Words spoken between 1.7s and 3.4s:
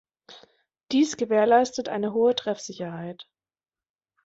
eine hohe Treffsicherheit.